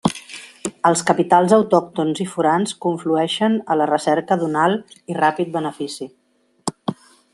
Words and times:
Els 0.89 1.03
capitals 1.09 1.51
autòctons 1.57 2.21
i 2.25 2.27
forans 2.31 2.73
confluïxen 2.85 3.59
a 3.75 3.77
la 3.83 3.87
recerca 3.93 4.39
d'un 4.43 4.59
alt 4.63 4.99
i 5.13 5.19
ràpid 5.19 5.53
benefici. 5.59 6.09